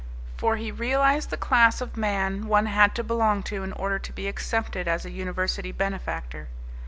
For 0.35 0.55
he 0.55 0.71
realized 0.71 1.29
the 1.29 1.37
class 1.37 1.79
of 1.79 1.95
man 1.95 2.47
one 2.47 2.65
had 2.65 2.95
to 2.95 3.03
belong 3.03 3.43
to 3.43 3.61
in 3.63 3.71
order 3.73 3.99
to 3.99 4.11
be 4.11 4.27
accepted 4.27 4.87
as 4.87 5.05
a 5.05 5.11
university 5.11 5.71
benefactor. 5.71 6.47